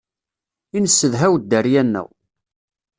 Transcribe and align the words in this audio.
I 0.77 0.79
nesedhaw 0.83 1.33
dderya-nneɣ. 1.41 2.07